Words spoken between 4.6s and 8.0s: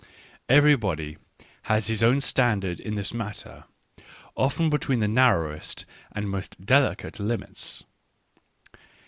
between the narrowest and most delicate limits.